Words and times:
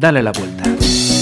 Dale 0.00 0.22
la 0.22 0.30
vuelta. 0.32 1.19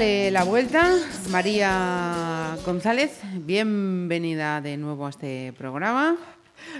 Dale 0.00 0.30
la 0.30 0.44
Vuelta. 0.44 0.96
María 1.30 2.56
González, 2.64 3.20
bienvenida 3.34 4.62
de 4.62 4.78
nuevo 4.78 5.04
a 5.04 5.10
este 5.10 5.52
programa. 5.52 6.16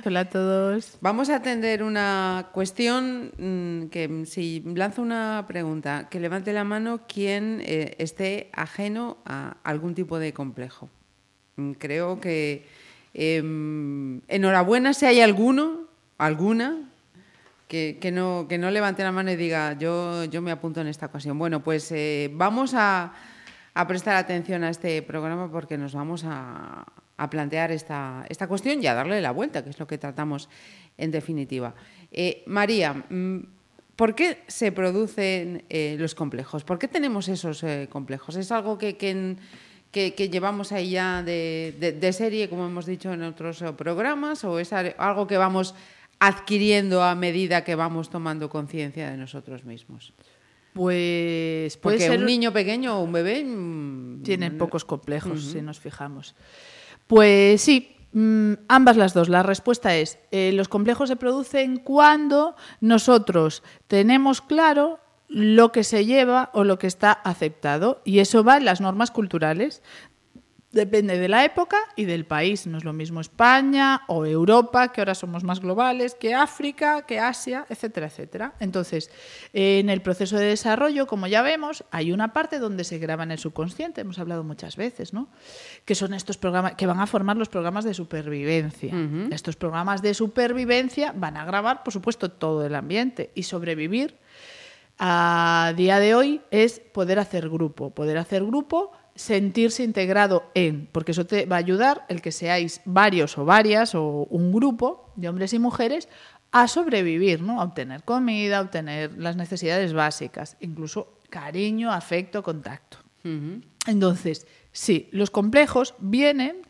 Hola 0.07 0.21
a 0.21 0.29
todos. 0.31 0.97
Vamos 1.03 1.29
a 1.29 1.37
atender 1.37 1.83
una 1.83 2.49
cuestión 2.55 3.33
mm, 3.37 3.91
que 3.91 4.25
si 4.25 4.63
lanzo 4.75 5.03
una 5.03 5.45
pregunta, 5.47 6.09
que 6.09 6.19
levante 6.19 6.55
la 6.55 6.65
mano 6.65 7.03
quien 7.07 7.61
eh, 7.63 7.95
esté 7.99 8.49
ajeno 8.55 9.19
a 9.27 9.59
algún 9.65 9.95
tipo 9.95 10.19
de 10.19 10.33
complejo. 10.33 10.89
Mm, 11.57 11.73
creo 11.73 12.21
que 12.21 12.65
em, 13.13 14.23
enhorabuena 14.29 14.95
si 14.95 15.05
hay 15.05 15.21
alguno, 15.21 15.89
alguna, 16.17 16.89
que, 17.71 18.11
no, 18.13 18.47
que 18.49 18.59
no 18.59 18.69
levante 18.71 19.05
la 19.05 19.13
mano 19.13 19.31
y 19.31 19.37
diga, 19.37 19.79
yo, 19.79 20.25
yo 20.25 20.43
me 20.43 20.51
apunto 20.51 20.81
en 20.81 20.89
esta 20.89 21.07
ocasión. 21.07 21.39
Bueno, 21.39 21.63
pues 21.63 21.93
eh, 21.93 22.29
vamos 22.33 22.75
a, 22.75 23.13
prestar 23.87 24.17
atención 24.17 24.65
a 24.65 24.71
este 24.71 25.01
programa 25.03 25.51
porque 25.51 25.79
nos 25.79 25.95
vamos 25.95 26.25
a, 26.27 26.85
plantear 27.31 27.71
esta, 27.71 28.25
esta, 28.29 28.49
cuestión 28.49 28.83
y 28.83 28.87
a 28.87 28.95
darle 28.95 29.21
la 29.21 29.31
vuelta, 29.31 29.63
que 29.63 29.71
es 29.71 29.79
lo 29.79 29.87
que 29.87 29.99
tratamos 29.99 30.49
en 30.99 31.13
definitiva. 31.13 31.75
Eh, 32.11 32.43
María, 32.47 32.93
mm, 32.95 33.39
¿por 33.95 34.17
qué 34.17 34.43
se 34.49 34.73
producen 34.73 35.65
eh, 35.69 35.97
los 35.99 36.17
complejos? 36.17 36.65
¿Por 36.65 36.79
qué 36.79 36.89
tenemos 36.89 37.29
esos 37.29 37.65
complejos? 37.89 38.35
¿Es 38.35 38.51
algo 38.51 38.79
que, 38.79 38.97
que, 38.97 40.29
llevamos 40.29 40.73
ahí 40.73 40.91
ya 40.91 41.23
de, 41.23 41.97
de, 42.01 42.13
serie, 42.13 42.49
como 42.49 42.67
hemos 42.67 42.87
dicho 42.87 43.13
en 43.13 43.23
otros 43.23 43.63
programas, 43.77 44.43
o 44.43 44.59
es 44.59 44.73
algo 44.73 45.27
que 45.29 45.37
vamos 45.37 45.75
adquiriendo 46.21 47.03
a 47.03 47.15
medida 47.15 47.65
que 47.65 47.75
vamos 47.75 48.11
tomando 48.11 48.49
conciencia 48.49 49.11
de 49.11 49.17
nosotros 49.17 49.65
mismos? 49.65 50.13
Pues 50.73 51.77
puede 51.79 51.97
Porque 51.97 52.07
ser 52.07 52.21
un 52.21 52.27
niño 52.27 52.53
pequeño 52.53 52.99
o 52.99 53.03
un 53.03 53.13
bebé 53.13 53.43
mm, 53.45 54.23
tiene 54.23 54.53
pocos 54.53 54.85
complejos 54.85 55.43
si 55.43 55.63
nos 55.63 55.81
fijamos. 55.81 56.37
Pues 57.09 57.61
sí, 57.61 57.97
mm, 58.13 58.53
ambas 58.69 58.97
las 58.97 59.13
dos. 59.13 59.29
La 59.29 59.43
respuesta 59.43 59.97
es 59.97 60.21
eh, 60.31 60.53
los 60.53 60.69
complejos 60.69 61.09
se 61.09 61.17
producen 61.17 61.79
cuando 61.79 62.55
nosotros 62.81 63.65
tenemos 63.89 64.41
claro 64.41 65.01
lo 65.27 65.73
que 65.73 65.85
se 65.85 66.05
lleva 66.05 66.51
o 66.53 66.65
lo 66.65 66.79
que 66.79 66.89
está 66.89 67.13
aceptado 67.13 68.03
y 68.05 68.19
eso 68.19 68.45
va 68.45 68.57
en 68.57 68.65
las 68.65 68.81
normas 68.81 69.11
culturales. 69.11 69.83
Depende 70.73 71.19
de 71.19 71.29
la 71.29 71.45
época 71.45 71.77
y 71.97 72.05
del 72.05 72.27
país. 72.27 72.69
No 72.69 72.79
es 72.79 72.85
lo 72.85 72.93
mismo 72.93 73.21
España 73.21 74.03
o 74.07 74.25
Europa, 74.25 74.93
que 74.93 75.01
ahora 75.01 75.17
somos 75.17 75.43
más 75.43 75.59
globales, 75.59 76.15
que 76.15 76.33
África, 76.33 77.03
que 77.07 77.19
Asia, 77.19 77.67
etcétera, 77.69 78.07
etcétera. 78.07 78.55
Entonces, 78.61 79.11
en 79.53 79.91
el 79.91 80.01
proceso 80.01 80.37
de 80.37 80.45
desarrollo, 80.47 81.09
como 81.09 81.27
ya 81.27 81.43
vemos, 81.43 81.85
hay 81.91 82.13
una 82.13 82.33
parte 82.33 82.61
donde 82.61 82.85
se 82.85 82.99
graba 82.99 83.25
en 83.25 83.33
el 83.33 83.39
subconsciente, 83.39 84.03
hemos 84.03 84.21
hablado 84.21 84.45
muchas 84.45 84.77
veces, 84.77 85.13
¿no? 85.13 85.29
Que 85.85 85.97
son 85.97 86.15
estos 86.15 86.39
programas 86.39 86.75
que 86.77 86.87
van 86.87 87.01
a 87.01 87.09
formar 87.09 87.37
los 87.37 87.49
programas 87.49 87.85
de 87.85 87.93
supervivencia. 87.93 88.95
Estos 89.33 89.57
programas 89.57 90.03
de 90.03 90.15
supervivencia 90.15 91.13
van 91.17 91.37
a 91.37 91.45
grabar, 91.45 91.83
por 91.83 91.93
supuesto, 91.93 92.31
todo 92.31 92.65
el 92.65 92.77
ambiente 92.77 93.33
y 93.35 93.43
sobrevivir 93.43 94.19
a 95.01 95.73
día 95.77 95.99
de 95.99 96.15
hoy 96.15 96.43
es 96.51 96.79
poder 96.79 97.19
hacer 97.19 97.49
grupo, 97.49 97.91
poder 97.91 98.19
hacer 98.19 98.45
grupo 98.45 98.93
sentirse 99.15 99.83
integrado 99.83 100.51
en, 100.55 100.89
porque 100.93 101.13
eso 101.13 101.27
te 101.27 101.47
va 101.47 101.57
a 101.57 101.59
ayudar 101.59 102.05
el 102.09 102.23
que 102.23 102.33
seáis 102.33 102.81
varios 102.85 103.37
o 103.39 103.45
varias 103.45 103.95
o 103.95 104.27
un 104.31 104.53
grupo 104.53 105.13
de 105.17 105.29
hombres 105.29 105.53
y 105.53 105.59
mujeres 105.59 106.09
a 106.53 106.67
sobrevivir, 106.69 107.43
¿no? 107.43 107.61
A 107.61 107.65
obtener 107.65 108.03
comida, 108.03 108.59
a 108.59 108.63
obtener 108.63 109.17
las 109.19 109.37
necesidades 109.37 109.93
básicas, 109.93 110.57
incluso 110.61 111.19
cariño, 111.29 111.93
afecto, 111.93 112.43
contacto. 112.43 112.99
Entonces, 113.87 114.47
sí, 114.73 115.09
los 115.13 115.31
complejos 115.31 115.95
vienen 115.99 116.63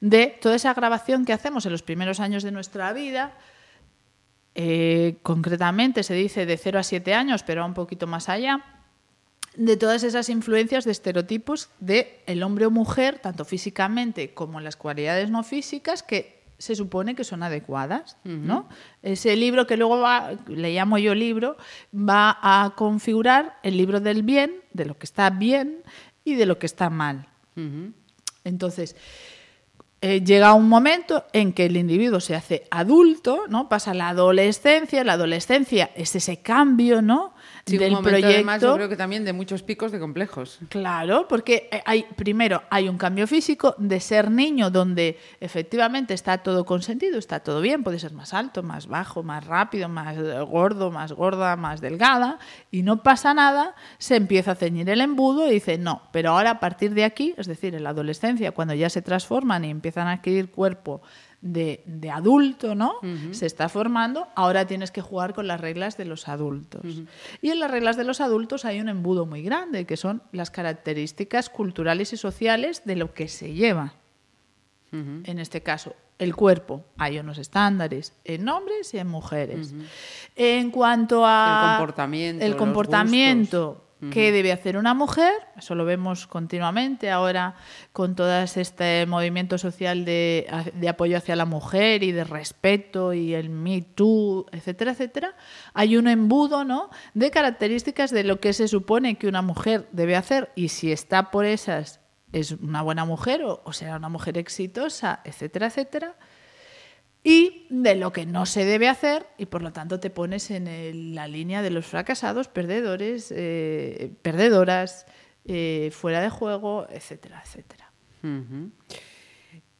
de 0.00 0.38
toda 0.40 0.56
esa 0.56 0.74
grabación 0.74 1.24
que 1.24 1.32
hacemos 1.32 1.66
en 1.66 1.72
los 1.72 1.82
primeros 1.82 2.20
años 2.20 2.42
de 2.42 2.50
nuestra 2.50 2.92
vida, 2.92 3.36
eh, 4.54 5.18
concretamente 5.22 6.02
se 6.02 6.14
dice 6.14 6.46
de 6.46 6.56
0 6.56 6.78
a 6.78 6.82
7 6.82 7.14
años, 7.14 7.42
pero 7.42 7.64
un 7.64 7.74
poquito 7.74 8.06
más 8.06 8.28
allá, 8.28 8.79
de 9.56 9.76
todas 9.76 10.02
esas 10.04 10.28
influencias 10.28 10.84
de 10.84 10.92
estereotipos 10.92 11.70
de 11.80 12.22
el 12.26 12.42
hombre 12.42 12.66
o 12.66 12.70
mujer, 12.70 13.18
tanto 13.18 13.44
físicamente 13.44 14.32
como 14.32 14.58
en 14.58 14.64
las 14.64 14.76
cualidades 14.76 15.30
no 15.30 15.42
físicas, 15.42 16.02
que 16.02 16.40
se 16.58 16.76
supone 16.76 17.14
que 17.14 17.24
son 17.24 17.42
adecuadas, 17.42 18.18
¿no? 18.22 18.68
Ese 19.02 19.34
libro 19.34 19.66
que 19.66 19.78
luego 19.78 19.98
va, 19.98 20.32
le 20.46 20.74
llamo 20.74 20.98
yo 20.98 21.14
libro, 21.14 21.56
va 21.94 22.38
a 22.42 22.74
configurar 22.76 23.58
el 23.62 23.78
libro 23.78 23.98
del 23.98 24.22
bien, 24.22 24.56
de 24.74 24.84
lo 24.84 24.98
que 24.98 25.06
está 25.06 25.30
bien 25.30 25.82
y 26.22 26.34
de 26.34 26.44
lo 26.44 26.58
que 26.58 26.66
está 26.66 26.90
mal. 26.90 27.26
Entonces, 28.44 28.94
eh, 30.02 30.22
llega 30.22 30.52
un 30.52 30.68
momento 30.68 31.24
en 31.32 31.54
que 31.54 31.64
el 31.64 31.78
individuo 31.78 32.20
se 32.20 32.34
hace 32.34 32.66
adulto, 32.70 33.44
¿no? 33.48 33.70
Pasa 33.70 33.94
la 33.94 34.10
adolescencia, 34.10 35.02
la 35.02 35.14
adolescencia 35.14 35.90
es 35.94 36.14
ese 36.14 36.42
cambio, 36.42 37.00
¿no? 37.00 37.32
Sí, 37.70 37.78
del 37.78 37.94
un 37.94 38.02
proyecto. 38.02 38.28
Además, 38.28 38.62
yo 38.62 38.74
creo 38.74 38.88
que 38.88 38.96
también 38.96 39.24
de 39.24 39.32
muchos 39.32 39.62
picos 39.62 39.92
de 39.92 39.98
complejos. 39.98 40.58
Claro, 40.68 41.26
porque 41.28 41.68
eh, 41.72 41.82
hay, 41.84 42.04
primero 42.16 42.62
hay 42.70 42.88
un 42.88 42.98
cambio 42.98 43.26
físico 43.26 43.74
de 43.78 44.00
ser 44.00 44.30
niño, 44.30 44.70
donde 44.70 45.18
efectivamente 45.40 46.14
está 46.14 46.38
todo 46.38 46.64
consentido, 46.64 47.18
está 47.18 47.40
todo 47.40 47.60
bien, 47.60 47.82
puede 47.82 47.98
ser 47.98 48.12
más 48.12 48.34
alto, 48.34 48.62
más 48.62 48.86
bajo, 48.86 49.22
más 49.22 49.46
rápido, 49.46 49.88
más 49.88 50.16
gordo, 50.48 50.90
más 50.90 51.12
gorda, 51.12 51.56
más 51.56 51.80
delgada, 51.80 52.38
y 52.70 52.82
no 52.82 53.02
pasa 53.02 53.34
nada, 53.34 53.74
se 53.98 54.16
empieza 54.16 54.52
a 54.52 54.54
ceñir 54.54 54.88
el 54.90 55.00
embudo 55.00 55.48
y 55.48 55.52
dice, 55.52 55.78
no, 55.78 56.02
pero 56.12 56.30
ahora 56.30 56.50
a 56.50 56.60
partir 56.60 56.94
de 56.94 57.04
aquí, 57.04 57.34
es 57.36 57.46
decir, 57.46 57.74
en 57.74 57.84
la 57.84 57.90
adolescencia, 57.90 58.52
cuando 58.52 58.74
ya 58.74 58.90
se 58.90 59.02
transforman 59.02 59.64
y 59.64 59.70
empiezan 59.70 60.08
a 60.08 60.12
adquirir 60.12 60.50
cuerpo 60.50 61.02
de, 61.40 62.10
adulto, 62.12 62.74
¿no? 62.74 62.94
Se 63.32 63.46
está 63.46 63.68
formando, 63.68 64.28
ahora 64.34 64.66
tienes 64.66 64.90
que 64.90 65.00
jugar 65.00 65.34
con 65.34 65.46
las 65.46 65.60
reglas 65.60 65.96
de 65.96 66.04
los 66.04 66.28
adultos. 66.28 66.82
Y 67.40 67.50
en 67.50 67.60
las 67.60 67.70
reglas 67.70 67.96
de 67.96 68.04
los 68.04 68.20
adultos 68.20 68.64
hay 68.64 68.80
un 68.80 68.88
embudo 68.88 69.26
muy 69.26 69.42
grande, 69.42 69.86
que 69.86 69.96
son 69.96 70.22
las 70.32 70.50
características 70.50 71.48
culturales 71.48 72.12
y 72.12 72.16
sociales 72.16 72.82
de 72.84 72.96
lo 72.96 73.14
que 73.14 73.28
se 73.28 73.54
lleva. 73.54 73.94
En 74.92 75.38
este 75.38 75.62
caso, 75.62 75.94
el 76.18 76.36
cuerpo. 76.36 76.84
Hay 76.98 77.18
unos 77.18 77.38
estándares 77.38 78.12
en 78.24 78.48
hombres 78.48 78.92
y 78.92 78.98
en 78.98 79.06
mujeres. 79.06 79.72
En 80.36 80.70
cuanto 80.70 81.24
a... 81.24 81.72
El 81.72 81.78
comportamiento. 81.78 82.44
El 82.44 82.56
comportamiento 82.56 83.84
¿Qué 84.10 84.32
debe 84.32 84.50
hacer 84.50 84.78
una 84.78 84.94
mujer? 84.94 85.32
Eso 85.58 85.74
lo 85.74 85.84
vemos 85.84 86.26
continuamente 86.26 87.10
ahora 87.10 87.54
con 87.92 88.14
todo 88.14 88.32
este 88.40 89.04
movimiento 89.06 89.58
social 89.58 90.06
de, 90.06 90.46
apoyo 90.88 91.18
hacia 91.18 91.36
la 91.36 91.44
mujer 91.44 92.02
y 92.02 92.12
de 92.12 92.24
respeto 92.24 93.12
y 93.12 93.34
el 93.34 93.50
Me 93.50 93.82
Too, 93.82 94.46
etcétera, 94.52 94.92
etcétera. 94.92 95.34
Hay 95.74 95.98
un 95.98 96.08
embudo 96.08 96.64
¿no? 96.64 96.88
de 97.12 97.30
características 97.30 98.10
de 98.10 98.24
lo 98.24 98.40
que 98.40 98.54
se 98.54 98.68
supone 98.68 99.16
que 99.16 99.28
una 99.28 99.42
mujer 99.42 99.86
debe 99.92 100.16
hacer 100.16 100.50
y 100.54 100.68
si 100.68 100.92
está 100.92 101.30
por 101.30 101.44
esas 101.44 102.00
es 102.32 102.52
una 102.52 102.80
buena 102.82 103.04
mujer 103.04 103.42
o, 103.42 103.60
o 103.64 103.72
será 103.72 103.96
una 103.96 104.08
mujer 104.08 104.38
exitosa, 104.38 105.20
etcétera, 105.24 105.66
etcétera 105.66 106.16
y 107.22 107.66
de 107.68 107.94
lo 107.96 108.12
que 108.12 108.24
no 108.24 108.46
se 108.46 108.64
debe 108.64 108.88
hacer 108.88 109.26
y 109.36 109.46
por 109.46 109.62
lo 109.62 109.72
tanto 109.72 110.00
te 110.00 110.10
pones 110.10 110.50
en 110.50 111.14
la 111.14 111.28
línea 111.28 111.62
de 111.62 111.70
los 111.70 111.86
fracasados, 111.86 112.48
perdedores, 112.48 113.32
eh, 113.36 114.12
perdedoras, 114.22 115.06
eh, 115.44 115.90
fuera 115.92 116.20
de 116.20 116.30
juego, 116.30 116.86
etcétera, 116.90 117.42
etcétera. 117.44 117.90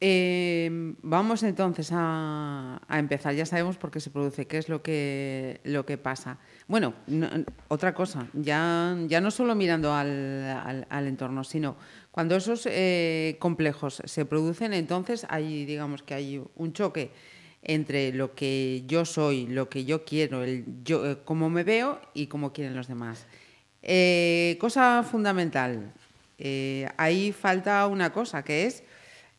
Em, 0.03 0.95
vamos 1.03 1.43
entonces 1.43 1.91
a, 1.93 2.81
empezar. 2.89 3.35
Ya 3.35 3.45
sabemos 3.45 3.77
por 3.77 3.91
qué 3.91 3.99
se 3.99 4.09
produce, 4.09 4.47
qué 4.47 4.57
es 4.57 4.67
lo 4.67 4.81
que, 4.81 5.61
lo 5.63 5.85
que 5.85 5.99
pasa. 5.99 6.39
Bueno, 6.67 6.95
otra 7.67 7.93
cosa, 7.93 8.27
ya, 8.33 8.97
ya 9.07 9.21
no 9.21 9.29
solo 9.29 9.53
mirando 9.53 9.93
al, 9.93 10.85
al 10.89 11.07
entorno, 11.07 11.43
sino 11.43 11.77
cuando 12.11 12.35
esos 12.35 12.67
eh, 12.69 13.37
complejos 13.39 14.01
se 14.03 14.25
producen, 14.25 14.73
entonces 14.73 15.25
hay, 15.29 15.65
digamos 15.65 16.03
que 16.03 16.13
hay 16.13 16.43
un 16.55 16.73
choque 16.73 17.11
entre 17.63 18.11
lo 18.13 18.33
que 18.33 18.83
yo 18.87 19.05
soy, 19.05 19.47
lo 19.47 19.69
que 19.69 19.85
yo 19.85 20.03
quiero, 20.03 20.43
el 20.43 20.65
yo, 20.83 21.09
eh, 21.09 21.17
cómo 21.23 21.49
me 21.49 21.63
veo 21.63 21.99
y 22.13 22.27
cómo 22.27 22.53
quieren 22.53 22.75
los 22.75 22.87
demás. 22.87 23.27
Eh, 23.83 24.57
cosa 24.59 25.03
fundamental, 25.03 25.93
eh, 26.37 26.87
ahí 26.97 27.31
falta 27.31 27.85
una 27.87 28.11
cosa 28.11 28.43
que 28.43 28.65
es 28.65 28.83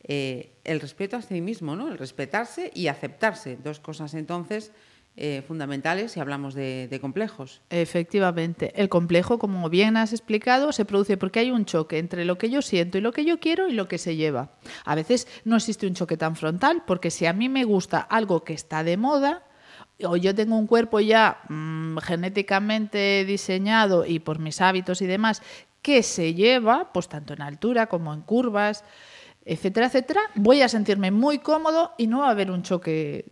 el 0.04 0.80
respeto 0.80 1.16
a 1.16 1.22
sí 1.22 1.40
mismo, 1.40 1.76
¿no? 1.76 1.88
El 1.88 1.96
respetarse 1.96 2.72
y 2.74 2.88
aceptarse. 2.88 3.56
Dos 3.56 3.78
cosas 3.78 4.14
entonces 4.14 4.72
eh, 5.14 5.42
fundamentales 5.46 6.12
si 6.12 6.20
hablamos 6.20 6.54
de, 6.54 6.98
complejos. 7.00 7.60
Efectivamente. 7.68 8.72
El 8.80 8.88
complejo, 8.88 9.38
como 9.38 9.68
bien 9.68 9.98
has 9.98 10.12
explicado, 10.12 10.72
se 10.72 10.86
produce 10.86 11.18
porque 11.18 11.40
hay 11.40 11.50
un 11.50 11.66
choque 11.66 11.98
entre 11.98 12.24
lo 12.24 12.38
que 12.38 12.48
yo 12.48 12.62
siento 12.62 12.96
y 12.96 13.02
lo 13.02 13.12
que 13.12 13.24
yo 13.24 13.38
quiero 13.38 13.68
y 13.68 13.72
lo 13.72 13.88
que 13.88 13.98
se 13.98 14.16
lleva. 14.16 14.52
A 14.84 14.94
veces 14.94 15.28
no 15.44 15.56
existe 15.56 15.86
un 15.86 15.94
choque 15.94 16.16
tan 16.16 16.34
frontal 16.34 16.82
porque 16.86 17.10
si 17.10 17.26
a 17.26 17.34
mí 17.34 17.50
me 17.50 17.64
gusta 17.64 18.00
algo 18.00 18.42
que 18.42 18.54
está 18.54 18.84
de 18.84 18.96
moda, 18.96 19.42
o 20.04 20.16
yo 20.16 20.34
tengo 20.34 20.56
un 20.56 20.66
cuerpo 20.66 20.98
ya 20.98 21.42
mm, 21.48 21.98
genéticamente 21.98 23.24
diseñado 23.26 24.06
y 24.06 24.18
por 24.18 24.38
mis 24.38 24.60
hábitos 24.60 25.02
y 25.02 25.06
demás 25.06 25.42
que 25.82 26.02
se 26.02 26.32
lleva, 26.32 26.92
pues 26.92 27.08
tanto 27.08 27.34
en 27.34 27.42
altura 27.42 27.86
como 27.88 28.14
en 28.14 28.22
curvas, 28.22 28.84
etcétera, 29.44 29.86
etcétera, 29.86 30.20
voy 30.36 30.62
a 30.62 30.68
sentirme 30.68 31.10
muy 31.10 31.38
cómodo 31.40 31.92
y 31.98 32.06
no 32.06 32.20
va 32.20 32.28
a 32.28 32.30
haber 32.30 32.50
un 32.50 32.62
choque 32.62 33.26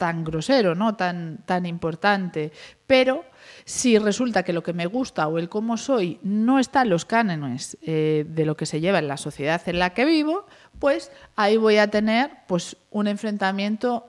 tan 0.00 0.24
grosero, 0.24 0.74
¿no? 0.74 0.96
tan, 0.96 1.40
tan 1.44 1.66
importante. 1.66 2.52
Pero 2.86 3.26
si 3.66 3.98
resulta 3.98 4.42
que 4.44 4.54
lo 4.54 4.62
que 4.62 4.72
me 4.72 4.86
gusta 4.86 5.28
o 5.28 5.38
el 5.38 5.50
cómo 5.50 5.76
soy 5.76 6.18
no 6.22 6.58
está 6.58 6.80
en 6.80 6.88
los 6.88 7.04
cánones 7.04 7.76
eh, 7.82 8.24
de 8.26 8.46
lo 8.46 8.56
que 8.56 8.64
se 8.64 8.80
lleva 8.80 8.98
en 8.98 9.08
la 9.08 9.18
sociedad 9.18 9.60
en 9.66 9.78
la 9.78 9.90
que 9.90 10.06
vivo, 10.06 10.46
pues 10.78 11.12
ahí 11.36 11.58
voy 11.58 11.76
a 11.76 11.90
tener 11.90 12.30
pues, 12.48 12.78
un 12.90 13.08
enfrentamiento 13.08 14.06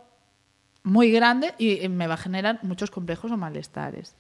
muy 0.84 1.12
grande 1.12 1.54
y 1.58 1.90
me 1.90 2.08
va 2.08 2.14
a 2.14 2.18
generar 2.18 2.60
muchos 2.62 2.90
complejos 2.90 3.30
o 3.30 3.36
malestares. 3.36 4.16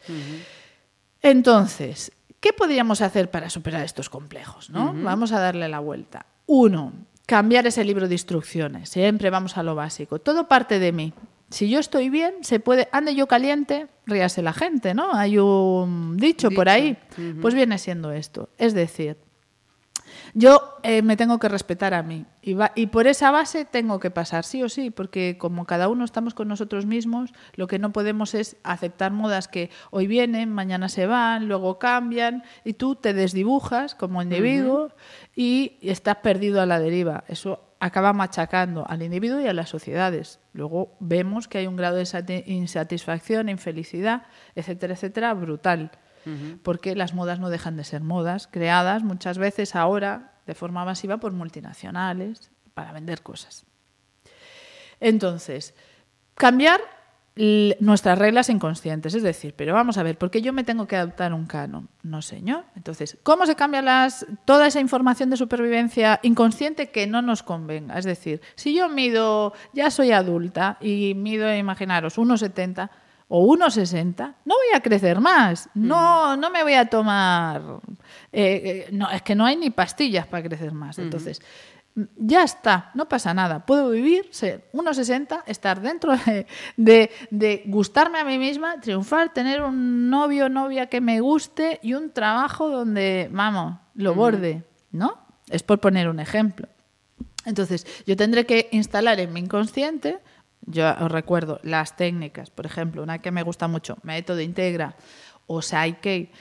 Entonces, 1.22 2.12
¿qué 2.42 2.52
podríamos 2.52 3.00
hacer 3.00 3.32
para 3.32 3.50
superar 3.50 3.86
estos 3.86 4.10
complejos? 4.10 4.70
¿no? 4.70 4.94
Vamos 4.94 5.32
a 5.32 5.40
darle 5.40 5.70
la 5.70 5.80
vuelta. 5.80 6.26
Uno, 6.48 6.92
cambiar 7.26 7.66
ese 7.66 7.86
libro 7.86 8.10
de 8.10 8.16
instrucciones. 8.16 8.90
Siempre 8.90 9.30
vamos 9.30 9.56
a 9.58 9.64
lo 9.64 9.74
básico. 9.74 10.20
Todo 10.20 10.50
parte 10.50 10.80
de 10.80 10.92
mí. 10.92 11.14
Si 11.52 11.70
yo 11.70 11.80
estoy 11.80 12.10
bien, 12.10 12.36
se 12.42 12.60
puede, 12.60 12.88
ande 12.92 13.14
yo 13.14 13.28
caliente, 13.28 13.88
ríase 14.06 14.42
la 14.42 14.54
gente, 14.54 14.94
¿no? 14.94 15.14
Hay 15.14 15.38
un 15.38 16.16
dicho, 16.18 16.50
por 16.50 16.70
ahí. 16.70 16.98
Pues 17.42 17.54
viene 17.54 17.78
siendo 17.78 18.12
esto. 18.12 18.50
Es 18.58 18.74
decir, 18.74 19.18
yo 20.34 20.78
eh, 20.84 21.02
me 21.02 21.18
tengo 21.18 21.40
que 21.40 21.50
respetar 21.50 21.94
a 21.94 22.04
mí 22.04 22.26
y, 22.42 22.56
y, 22.76 22.88
por 22.88 23.08
esa 23.08 23.32
base 23.32 23.66
tengo 23.66 24.00
que 24.00 24.12
pasar, 24.12 24.46
sí 24.46 24.64
o 24.64 24.70
sí, 24.70 24.90
porque 24.92 25.38
como 25.38 25.66
cada 25.66 25.90
uno 25.90 26.06
estamos 26.06 26.34
con 26.34 26.48
nosotros 26.48 26.86
mismos, 26.86 27.32
lo 27.56 27.68
que 27.68 27.80
no 27.80 27.92
podemos 27.92 28.34
es 28.34 28.56
aceptar 28.64 29.12
modas 29.12 29.48
que 29.48 29.70
hoy 29.90 30.08
vienen, 30.08 30.50
mañana 30.50 30.88
se 30.88 31.06
van, 31.06 31.48
luego 31.48 31.80
cambian 31.80 32.44
y 32.64 32.74
tú 32.74 32.96
te 32.96 33.14
desdibujas 33.14 33.94
como 33.94 34.22
individuo 34.22 34.92
y 35.36 35.78
estás 35.82 36.18
perdido 36.18 36.62
a 36.62 36.66
la 36.66 36.80
deriva. 36.80 37.26
Eso 37.28 37.71
acaba 37.82 38.14
machacando 38.14 38.86
al 38.88 39.02
individuo 39.02 39.42
y 39.42 39.48
a 39.48 39.54
las 39.54 39.68
sociedades. 39.68 40.40
Luego 40.54 40.96
vemos 41.00 41.48
que 41.48 41.58
hay 41.58 41.68
un 41.68 41.76
grado 41.76 41.98
de 41.98 42.44
insatisfacción, 42.48 43.50
infelicidad, 43.50 44.24
etcétera, 44.56 44.94
etcétera, 44.94 45.34
brutal 45.34 45.92
porque 46.62 46.96
las 46.96 47.16
modas 47.16 47.40
no 47.40 47.50
dejan 47.50 47.78
de 47.78 47.84
ser 47.84 48.02
modas, 48.02 48.48
creadas 48.48 49.04
muchas 49.04 49.40
veces 49.40 49.76
ahora 49.76 50.34
de 50.46 50.54
forma 50.54 50.86
masiva 50.86 51.18
por 51.18 51.32
multinacionales 51.32 52.52
para 52.76 52.92
vender 52.92 53.24
cosas. 53.24 53.66
Entonces, 55.00 55.74
cambiar 56.36 56.80
nuestras 57.80 58.20
reglas 58.20 58.50
inconscientes, 58.50 59.16
es 59.16 59.24
decir, 59.24 59.56
pero 59.58 59.74
vamos 59.74 59.98
a 59.98 60.04
ver, 60.04 60.18
¿por 60.18 60.30
qué 60.30 60.44
yo 60.44 60.54
me 60.54 60.64
tengo 60.64 60.86
que 60.86 60.96
adaptar 60.96 61.34
un 61.34 61.48
canon? 61.48 61.90
No, 62.04 62.22
señor. 62.22 62.66
Entonces, 62.76 63.18
¿cómo 63.24 63.48
se 63.48 63.56
cambia 63.56 63.82
las, 63.82 64.28
toda 64.46 64.68
esa 64.68 64.80
información 64.80 65.32
de 65.32 65.38
supervivencia 65.38 66.20
inconsciente 66.22 66.92
que 66.92 67.08
no 67.08 67.24
nos 67.24 67.42
convenga? 67.42 67.98
Es 67.98 68.06
decir, 68.06 68.42
si 68.56 68.76
yo 68.76 68.90
mido, 68.90 69.54
ya 69.74 69.90
soy 69.90 70.12
adulta 70.12 70.78
y 70.82 71.16
mido, 71.16 71.52
imaginaros, 71.56 72.20
1,70, 72.20 72.90
o 73.34 73.48
1,60, 73.56 74.36
no 74.44 74.56
voy 74.56 74.76
a 74.76 74.82
crecer 74.82 75.22
más. 75.22 75.70
No, 75.74 76.36
no 76.36 76.50
me 76.50 76.64
voy 76.64 76.74
a 76.74 76.86
tomar. 76.90 77.62
Eh, 78.34 78.86
eh, 78.88 78.90
no, 78.92 79.10
es 79.10 79.22
que 79.22 79.36
no 79.36 79.46
hay 79.46 79.56
ni 79.56 79.70
pastillas 79.70 80.28
para 80.28 80.44
crecer 80.44 80.74
más. 80.74 81.00
Entonces, 81.00 81.42
ya 82.18 82.44
está, 82.44 82.92
no 82.94 83.08
pasa 83.10 83.34
nada. 83.34 83.66
Puedo 83.66 83.90
vivir, 83.90 84.30
ser 84.32 84.70
1,60, 84.74 85.44
estar 85.46 85.82
dentro 85.82 86.14
de, 86.78 87.12
de, 87.30 87.64
gustarme 87.66 88.20
a 88.20 88.26
mí 88.26 88.38
misma, 88.38 88.80
triunfar, 88.80 89.34
tener 89.34 89.62
un 89.62 90.10
novio 90.10 90.46
o 90.46 90.50
novia 90.50 90.88
que 90.88 91.02
me 91.02 91.20
guste 91.20 91.80
y 91.84 91.94
un 91.94 92.12
trabajo 92.12 92.70
donde, 92.70 93.30
vamos, 93.32 93.78
lo 93.96 94.16
borde, 94.16 94.64
¿no? 94.92 95.18
Es 95.50 95.64
por 95.64 95.80
poner 95.80 96.08
un 96.08 96.20
ejemplo. 96.20 96.68
Entonces, 97.46 97.86
yo 98.06 98.16
tendré 98.16 98.46
que 98.46 98.70
instalar 98.72 99.20
en 99.20 99.34
mi 99.34 99.40
inconsciente 99.40 100.20
yo 100.66 100.94
os 101.00 101.12
recuerdo 101.12 101.60
las 101.64 101.96
técnicas, 101.98 102.50
por 102.50 102.66
ejemplo, 102.66 103.02
una 103.02 103.20
que 103.20 103.32
me 103.32 103.44
gusta 103.44 103.68
mucho, 103.68 103.98
método 104.04 104.42
integra 104.42 104.96
o 105.48 105.62
Psyche, 105.62 106.32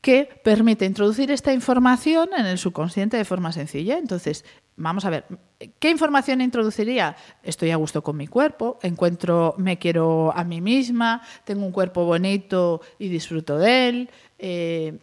que 0.00 0.28
permite 0.44 0.84
introducir 0.84 1.30
esta 1.30 1.52
información 1.52 2.30
en 2.36 2.46
el 2.46 2.58
subconsciente 2.58 3.16
de 3.16 3.24
forma 3.24 3.52
sencilla. 3.52 3.98
Entonces, 3.98 4.44
vamos 4.82 5.04
a 5.04 5.10
ver, 5.10 5.24
¿qué 5.78 5.90
información 5.90 6.40
introduciría? 6.40 7.16
Estoy 7.42 7.70
a 7.70 7.76
gusto 7.76 8.02
con 8.02 8.16
mi 8.16 8.26
cuerpo, 8.26 8.78
encuentro, 8.82 9.54
me 9.58 9.78
quiero 9.78 10.32
a 10.36 10.44
mí 10.44 10.60
misma, 10.60 11.22
tengo 11.44 11.64
un 11.64 11.72
cuerpo 11.72 12.04
bonito 12.04 12.80
y 12.98 13.08
disfruto 13.08 13.58
de 13.58 13.88
él. 13.88 14.10
Eh, 14.38 14.98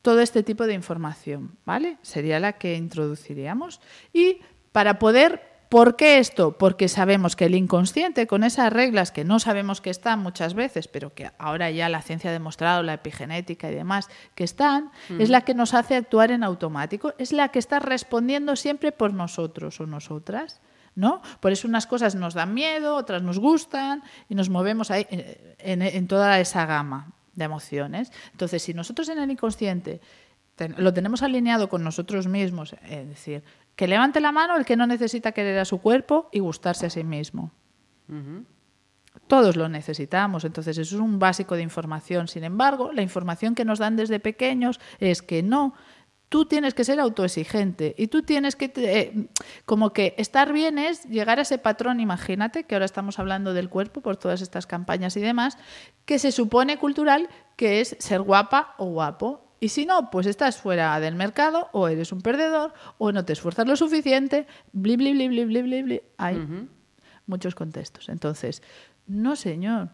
todo 0.00 0.20
este 0.20 0.42
tipo 0.42 0.66
de 0.66 0.74
información, 0.74 1.56
¿vale? 1.64 1.98
Sería 2.02 2.38
la 2.38 2.52
que 2.52 2.76
introduciríamos. 2.76 3.80
Y 4.12 4.40
para 4.70 4.98
poder 4.98 5.53
¿Por 5.74 5.96
qué 5.96 6.18
esto? 6.18 6.56
Porque 6.56 6.86
sabemos 6.86 7.34
que 7.34 7.46
el 7.46 7.56
inconsciente, 7.56 8.28
con 8.28 8.44
esas 8.44 8.72
reglas 8.72 9.10
que 9.10 9.24
no 9.24 9.40
sabemos 9.40 9.80
que 9.80 9.90
están 9.90 10.20
muchas 10.20 10.54
veces, 10.54 10.86
pero 10.86 11.12
que 11.14 11.32
ahora 11.36 11.68
ya 11.72 11.88
la 11.88 12.00
ciencia 12.00 12.30
ha 12.30 12.32
demostrado, 12.32 12.84
la 12.84 12.94
epigenética 12.94 13.68
y 13.68 13.74
demás, 13.74 14.08
que 14.36 14.44
están, 14.44 14.92
es 15.18 15.30
la 15.30 15.40
que 15.40 15.52
nos 15.52 15.74
hace 15.74 15.96
actuar 15.96 16.30
en 16.30 16.44
automático, 16.44 17.12
es 17.18 17.32
la 17.32 17.48
que 17.48 17.58
está 17.58 17.80
respondiendo 17.80 18.54
siempre 18.54 18.92
por 18.92 19.14
nosotros 19.14 19.80
o 19.80 19.86
nosotras. 19.86 20.60
¿No? 20.94 21.22
Por 21.40 21.50
eso 21.50 21.66
unas 21.66 21.88
cosas 21.88 22.14
nos 22.14 22.34
dan 22.34 22.54
miedo, 22.54 22.94
otras 22.94 23.24
nos 23.24 23.40
gustan 23.40 24.04
y 24.28 24.36
nos 24.36 24.50
movemos 24.50 24.92
ahí 24.92 25.08
eh, 25.10 25.56
en, 25.58 25.82
en 25.82 26.06
toda 26.06 26.38
esa 26.38 26.66
gama 26.66 27.10
de 27.34 27.46
emociones. 27.46 28.12
Entonces, 28.30 28.62
si 28.62 28.74
nosotros 28.74 29.08
en 29.08 29.18
el 29.18 29.28
inconsciente 29.28 30.00
lo 30.76 30.94
tenemos 30.94 31.22
alineado 31.22 31.68
con 31.68 31.82
nosotros 31.82 32.28
mismos, 32.28 32.76
es 32.88 33.08
decir, 33.08 33.42
que 33.76 33.88
levante 33.88 34.20
la 34.20 34.32
mano 34.32 34.56
el 34.56 34.64
que 34.64 34.76
no 34.76 34.86
necesita 34.86 35.32
querer 35.32 35.58
a 35.58 35.64
su 35.64 35.80
cuerpo 35.80 36.28
y 36.32 36.40
gustarse 36.40 36.86
a 36.86 36.90
sí 36.90 37.04
mismo. 37.04 37.52
Todos 39.26 39.56
lo 39.56 39.68
necesitamos, 39.68 40.44
entonces 40.44 40.76
eso 40.78 40.96
es 40.96 41.00
un 41.00 41.18
básico 41.18 41.56
de 41.56 41.62
información. 41.62 42.28
Sin 42.28 42.44
embargo, 42.44 42.92
la 42.92 43.02
información 43.02 43.54
que 43.54 43.64
nos 43.64 43.78
dan 43.78 43.96
desde 43.96 44.20
pequeños 44.20 44.80
es 44.98 45.22
que 45.22 45.42
no, 45.42 45.74
tú 46.34 46.46
tienes 46.46 46.74
que 46.74 46.82
ser 46.82 46.98
autoexigente 46.98 47.94
y 47.96 48.08
tú 48.08 48.22
tienes 48.22 48.56
que, 48.56 48.72
eh, 48.76 49.28
como 49.64 49.92
que 49.92 50.16
estar 50.18 50.52
bien 50.52 50.78
es 50.78 51.04
llegar 51.04 51.38
a 51.38 51.42
ese 51.42 51.58
patrón, 51.58 52.00
imagínate, 52.00 52.64
que 52.64 52.74
ahora 52.74 52.86
estamos 52.86 53.20
hablando 53.20 53.54
del 53.54 53.68
cuerpo 53.68 54.00
por 54.00 54.16
todas 54.16 54.42
estas 54.42 54.66
campañas 54.66 55.16
y 55.16 55.20
demás, 55.20 55.58
que 56.04 56.18
se 56.18 56.32
supone 56.32 56.76
cultural 56.76 57.28
que 57.56 57.80
es 57.80 57.96
ser 58.00 58.20
guapa 58.20 58.74
o 58.78 58.86
guapo. 58.86 59.43
Y 59.60 59.68
si 59.68 59.86
no, 59.86 60.10
pues 60.10 60.26
estás 60.26 60.56
fuera 60.56 60.98
del 61.00 61.14
mercado 61.14 61.68
o 61.72 61.88
eres 61.88 62.12
un 62.12 62.20
perdedor 62.20 62.74
o 62.98 63.12
no 63.12 63.24
te 63.24 63.32
esfuerzas 63.32 63.66
lo 63.66 63.76
suficiente, 63.76 64.46
bli, 64.72 64.96
bli, 64.96 65.12
bli, 65.12 65.28
bli, 65.28 65.44
bli, 65.44 65.82
bli, 65.82 66.02
Hay 66.18 66.68
muchos 67.26 67.54
contextos. 67.54 68.08
Entonces, 68.08 68.62
no, 69.06 69.36
señor. 69.36 69.90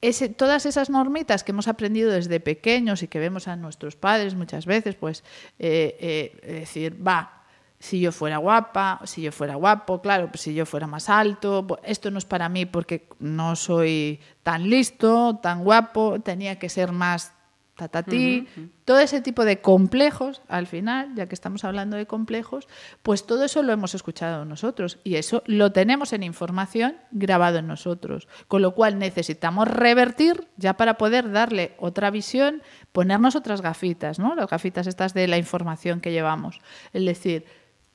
Ese, 0.00 0.28
todas 0.28 0.66
esas 0.66 0.90
normitas 0.90 1.44
que 1.44 1.52
hemos 1.52 1.68
aprendido 1.68 2.10
desde 2.10 2.40
pequeños 2.40 3.04
y 3.04 3.08
que 3.08 3.20
vemos 3.20 3.46
a 3.46 3.54
nuestros 3.54 3.94
padres 3.94 4.34
muchas 4.34 4.66
veces, 4.66 4.96
pues 4.96 5.22
eh, 5.60 5.96
eh, 6.42 6.58
decir, 6.60 7.06
va, 7.06 7.44
si 7.82 8.00
yo 8.00 8.12
fuera 8.12 8.38
guapa, 8.38 9.00
si 9.04 9.22
yo 9.22 9.32
fuera 9.32 9.56
guapo, 9.56 10.00
claro, 10.00 10.28
pues 10.28 10.40
si 10.42 10.54
yo 10.54 10.66
fuera 10.66 10.86
más 10.86 11.08
alto, 11.08 11.66
pues 11.66 11.80
esto 11.84 12.10
no 12.12 12.18
es 12.18 12.24
para 12.24 12.48
mí 12.48 12.64
porque 12.64 13.08
no 13.18 13.56
soy 13.56 14.20
tan 14.44 14.70
listo, 14.70 15.40
tan 15.42 15.64
guapo, 15.64 16.20
tenía 16.20 16.60
que 16.60 16.68
ser 16.68 16.92
más 16.92 17.32
tatatí, 17.76 18.46
todo 18.84 18.98
ese 19.00 19.20
tipo 19.20 19.44
de 19.44 19.60
complejos, 19.60 20.42
al 20.48 20.66
final, 20.66 21.14
ya 21.14 21.26
que 21.26 21.34
estamos 21.34 21.64
hablando 21.64 21.96
de 21.96 22.06
complejos, 22.06 22.68
pues 23.02 23.26
todo 23.26 23.44
eso 23.44 23.62
lo 23.62 23.72
hemos 23.72 23.94
escuchado 23.94 24.44
nosotros 24.44 24.98
y 25.04 25.16
eso 25.16 25.42
lo 25.46 25.72
tenemos 25.72 26.12
en 26.12 26.22
información 26.22 26.96
grabado 27.10 27.58
en 27.58 27.66
nosotros, 27.66 28.28
con 28.46 28.62
lo 28.62 28.74
cual 28.74 28.98
necesitamos 28.98 29.68
revertir 29.68 30.48
ya 30.56 30.74
para 30.76 30.98
poder 30.98 31.32
darle 31.32 31.74
otra 31.78 32.10
visión, 32.10 32.62
ponernos 32.92 33.36
otras 33.36 33.62
gafitas, 33.62 34.18
¿no? 34.18 34.34
Las 34.34 34.48
gafitas 34.48 34.86
estas 34.86 35.14
de 35.14 35.26
la 35.26 35.38
información 35.38 36.00
que 36.00 36.12
llevamos, 36.12 36.60
es 36.92 37.04
decir, 37.04 37.46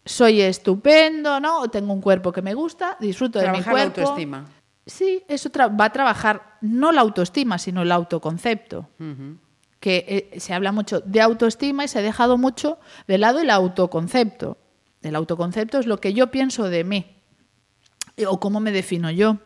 soy 0.05 0.41
estupendo, 0.41 1.39
¿no? 1.39 1.59
O 1.59 1.69
tengo 1.69 1.93
un 1.93 2.01
cuerpo 2.01 2.31
que 2.31 2.41
me 2.41 2.53
gusta, 2.53 2.97
disfruto 2.99 3.39
de 3.39 3.51
mi 3.51 3.61
cuerpo. 3.61 4.01
Autoestima. 4.01 4.45
Sí, 4.85 5.23
eso 5.27 5.49
va 5.53 5.85
a 5.85 5.91
trabajar 5.91 6.57
no 6.61 6.93
la 6.93 7.01
autoestima, 7.01 7.57
sino 7.57 7.81
el 7.81 7.91
autoconcepto 7.91 8.87
que 9.87 10.29
eh, 10.33 10.39
se 10.41 10.53
habla 10.53 10.73
mucho 10.73 10.99
de 10.99 11.21
autoestima 11.21 11.85
y 11.85 11.87
se 11.87 11.99
ha 11.99 12.01
dejado 12.01 12.37
mucho 12.37 12.77
de 13.07 13.17
lado 13.17 13.39
el 13.39 13.49
autoconcepto. 13.49 14.57
El 15.01 15.15
autoconcepto 15.15 15.79
es 15.79 15.85
lo 15.85 16.01
que 16.01 16.11
yo 16.13 16.29
pienso 16.29 16.69
de 16.69 16.83
mí 16.83 17.15
o 18.27 18.37
cómo 18.37 18.59
me 18.59 18.73
defino 18.73 19.09
yo. 19.11 19.37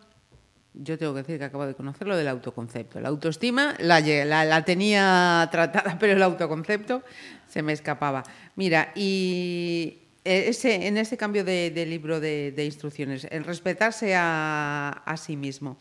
Yo 0.73 0.97
tengo 0.97 1.13
que 1.13 1.19
decir 1.19 1.37
que 1.37 1.45
acabo 1.45 1.67
de 1.67 1.75
conocer 1.75 2.07
lo 2.07 2.17
del 2.17 2.27
autoconcepto. 2.27 2.99
La 2.99 3.09
autoestima 3.09 3.75
la, 3.77 4.65
tenía 4.65 5.47
tratada, 5.51 5.99
pero 5.99 6.13
el 6.13 6.23
autoconcepto 6.23 7.03
se 7.47 7.61
me 7.61 7.73
escapaba. 7.73 8.23
Mira, 8.55 8.93
y 8.95 9.99
ese, 10.23 10.87
en 10.87 10.97
ese 10.97 11.17
cambio 11.17 11.43
de, 11.43 11.85
libro 11.87 12.19
de, 12.19 12.65
instrucciones, 12.65 13.27
el 13.29 13.43
respetarse 13.43 14.15
a, 14.15 15.15
sí 15.23 15.37
mismo. 15.37 15.77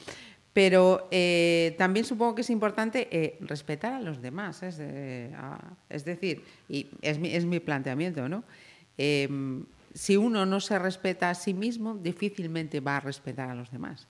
Pero 0.52 1.08
eh, 1.10 1.74
también 1.78 2.04
supongo 2.04 2.34
que 2.34 2.40
es 2.42 2.50
importante 2.50 3.08
eh, 3.12 3.38
respetar 3.40 3.92
a 3.92 4.00
los 4.00 4.20
demás. 4.20 4.62
Es, 4.62 4.80
es 4.80 6.04
decir, 6.04 6.42
y 6.68 6.88
es 7.02 7.18
mi, 7.18 7.32
es 7.34 7.44
mi 7.44 7.60
planteamiento, 7.60 8.28
¿no? 8.28 8.42
Em, 8.98 9.64
si 9.94 10.16
uno 10.16 10.46
no 10.46 10.60
se 10.60 10.78
respeta 10.78 11.30
a 11.30 11.34
sí 11.34 11.54
mismo, 11.54 11.94
difícilmente 11.94 12.80
va 12.80 12.96
a 12.96 13.00
respetar 13.00 13.50
a 13.50 13.54
los 13.54 13.70
demás. 13.70 14.08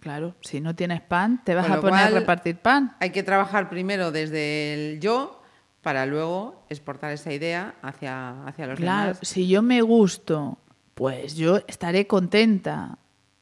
Claro, 0.00 0.36
si 0.42 0.60
no 0.60 0.74
tienes 0.74 1.00
pan, 1.00 1.42
te 1.44 1.54
vas 1.54 1.68
a 1.68 1.80
poner 1.80 2.06
a 2.06 2.10
repartir 2.10 2.56
pan. 2.56 2.96
Hay 3.00 3.10
que 3.10 3.22
trabajar 3.22 3.68
primero 3.68 4.12
desde 4.12 4.74
el 4.74 5.00
yo 5.00 5.42
para 5.82 6.06
luego 6.06 6.64
exportar 6.68 7.12
esa 7.12 7.32
idea 7.32 7.74
hacia, 7.82 8.44
hacia 8.44 8.66
los 8.66 8.78
demás. 8.78 9.04
Claro, 9.04 9.18
si 9.22 9.48
yo 9.48 9.62
me 9.62 9.82
gusto, 9.82 10.58
pues 10.94 11.34
yo 11.34 11.58
estaré 11.66 12.06
contenta. 12.06 12.98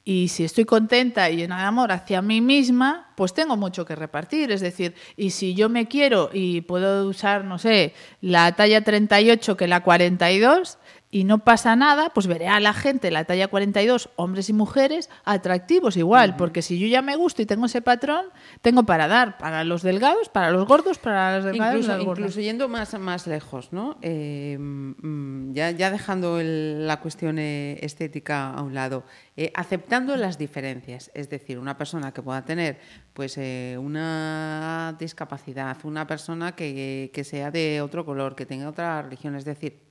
Y 0.09 0.29
si 0.29 0.45
estoy 0.45 0.65
contenta 0.65 1.31
y 1.31 1.45
de 1.49 1.53
amor 1.53 1.91
hacia 1.91 2.23
mí 2.23 2.41
misma, 2.41 3.13
pues 3.17 3.35
tengo 3.35 3.57
mucho 3.57 3.85
que 3.85 3.97
repartir. 3.97 4.53
Es 4.53 4.61
decir, 4.61 4.95
y 5.17 5.31
si 5.31 5.55
yo 5.55 5.69
me 5.69 5.89
quiero 5.89 6.31
y 6.33 6.61
puedo 6.61 7.09
usar, 7.09 7.45
no 7.45 7.59
sé, 7.59 7.93
la 8.21 8.53
talla 8.53 8.85
38 8.85 9.57
que 9.57 9.67
la 9.67 9.83
42, 9.83 10.79
y 11.17 11.25
no 11.25 11.39
pasa 11.39 11.77
nada, 11.77 12.11
pues 12.11 12.27
veré 12.27 12.47
a 12.47 12.61
la 12.61 12.75
gente, 12.75 13.11
la 13.11 13.25
talla 13.25 13.49
42, 13.49 14.11
hombres 14.17 14.51
y 14.51 14.53
mujeres, 14.53 15.09
atractivos 15.25 15.97
igual, 15.97 16.37
porque 16.37 16.61
si 16.61 16.79
yo 16.79 16.87
ya 16.89 17.01
me 17.01 17.17
gusto 17.17 17.41
y 17.41 17.47
tengo 17.47 17.65
ese 17.65 17.81
patrón, 17.81 18.27
tengo 18.61 18.83
para 18.83 19.09
dar 19.09 19.39
para 19.39 19.65
los 19.65 19.81
delgados, 19.81 20.29
para 20.29 20.51
los 20.51 20.67
gordos, 20.67 20.99
para 20.99 21.37
los 21.37 21.47
delgados. 21.47 21.87
Incluso, 21.87 22.01
incluso 22.03 22.41
yendo 22.41 22.69
más, 22.69 22.93
más 22.99 23.27
lejos, 23.27 23.73
¿no? 23.73 23.97
Eh, 24.03 24.59
mm, 24.59 25.55
ya, 25.55 25.71
ya, 25.71 25.91
dejando 25.91 26.39
la 26.43 27.01
cuestión 27.01 27.39
eh, 27.39 27.79
estética 27.81 28.51
a 28.51 28.61
un 28.61 28.75
lado, 28.75 29.05
eh, 29.39 29.51
aceptando 29.55 30.17
las 30.19 30.37
diferencias, 30.37 31.11
es 31.15 31.31
decir, 31.31 31.59
una 31.59 31.79
persona 31.79 32.13
que 32.13 32.21
pueda 32.21 32.45
tener 32.45 32.79
pues 33.15 33.39
una 33.79 34.95
discapacidad, 34.99 35.79
una 35.85 36.07
persona 36.07 36.55
que, 36.55 37.11
que 37.15 37.25
sea 37.25 37.51
de 37.51 37.81
otro 37.81 38.05
color, 38.05 38.35
que 38.35 38.45
tenga 38.45 38.69
otra 38.69 39.01
religión, 39.01 39.35
es 39.35 39.47
decir, 39.47 39.87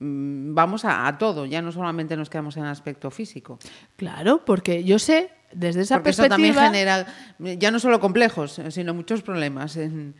vamos 0.00 0.84
a, 0.84 1.16
todo, 1.18 1.46
ya 1.46 1.62
no 1.62 1.72
solamente 1.72 2.16
nos 2.16 2.30
quedamos 2.30 2.56
en 2.56 2.64
el 2.64 2.70
aspecto 2.70 3.10
físico. 3.10 3.58
Claro, 3.96 4.44
porque 4.44 4.84
yo 4.84 4.98
sé, 4.98 5.30
desde 5.52 5.82
esa 5.82 5.96
porque 5.96 6.10
perspectiva... 6.10 6.36
Eso 6.36 6.54
también 6.56 7.06
genera, 7.38 7.58
ya 7.58 7.70
no 7.70 7.78
solo 7.80 8.00
complejos, 8.00 8.60
sino 8.70 8.94
muchos 8.94 9.22
problemas 9.22 9.76
en, 9.76 10.14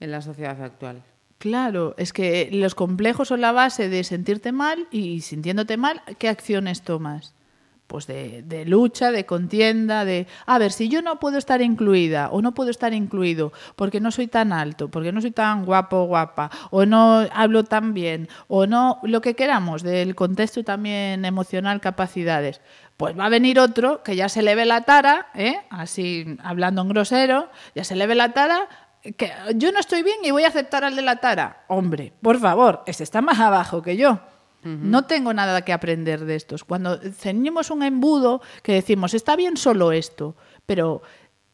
en 0.00 0.10
la 0.10 0.22
sociedad 0.22 0.62
actual. 0.62 1.02
Claro, 1.38 1.94
es 1.98 2.12
que 2.12 2.48
los 2.52 2.74
complejos 2.74 3.28
son 3.28 3.40
la 3.40 3.52
base 3.52 3.88
de 3.88 4.04
sentirte 4.04 4.52
mal 4.52 4.86
y 4.90 5.20
sintiéndote 5.20 5.76
mal, 5.76 6.00
¿qué 6.18 6.28
acciones 6.28 6.82
tomas? 6.82 7.34
Pues 7.86 8.06
de, 8.06 8.64
lucha, 8.66 9.12
de 9.12 9.26
contienda, 9.26 10.04
de, 10.04 10.26
a 10.46 10.58
ver, 10.58 10.72
si 10.72 10.88
yo 10.88 11.02
no 11.02 11.18
puedo 11.18 11.38
estar 11.38 11.62
incluida 11.62 12.30
o 12.30 12.42
no 12.42 12.54
puedo 12.54 12.70
estar 12.70 12.92
incluido 12.94 13.52
porque 13.76 14.00
no 14.00 14.10
soy 14.10 14.26
tan 14.26 14.52
alto, 14.52 14.90
porque 14.90 15.12
no 15.12 15.20
soy 15.20 15.30
tan 15.30 15.64
guapo 15.64 16.04
guapa, 16.04 16.50
o 16.70 16.86
no 16.86 17.26
hablo 17.32 17.64
tan 17.64 17.94
bien, 17.94 18.28
o 18.48 18.66
no, 18.66 19.00
lo 19.02 19.20
que 19.20 19.34
queramos, 19.34 19.82
del 19.82 20.14
contexto 20.14 20.64
también 20.64 21.24
emocional, 21.24 21.80
capacidades, 21.80 22.60
pues 22.96 23.18
va 23.18 23.26
a 23.26 23.28
venir 23.28 23.58
otro 23.60 24.02
que 24.02 24.16
ya 24.16 24.28
se 24.28 24.42
le 24.42 24.54
ve 24.54 24.64
la 24.64 24.82
tara, 24.82 25.28
¿eh? 25.34 25.56
así 25.70 26.36
hablando 26.42 26.82
en 26.82 26.88
grosero, 26.88 27.50
ya 27.74 27.84
se 27.84 27.96
le 27.96 28.06
ve 28.06 28.14
la 28.14 28.32
tara, 28.32 28.68
que 29.16 29.32
yo 29.56 29.70
no 29.72 29.80
estoy 29.80 30.02
bien 30.02 30.16
y 30.22 30.30
voy 30.30 30.44
a 30.44 30.48
aceptar 30.48 30.84
al 30.84 30.96
de 30.96 31.02
la 31.02 31.16
tara. 31.16 31.64
Hombre, 31.68 32.12
por 32.22 32.38
favor, 32.38 32.82
ese 32.86 33.02
está 33.02 33.20
más 33.20 33.38
abajo 33.38 33.82
que 33.82 33.96
yo. 33.96 34.20
No 34.64 35.04
tengo 35.04 35.34
nada 35.34 35.62
que 35.62 35.72
aprender 35.72 36.24
de 36.24 36.36
estos. 36.36 36.64
Cuando 36.64 36.98
ceñimos 37.12 37.70
un 37.70 37.82
embudo 37.82 38.40
que 38.62 38.72
decimos, 38.72 39.12
está 39.12 39.36
bien 39.36 39.58
solo 39.58 39.92
esto, 39.92 40.36
pero 40.64 41.02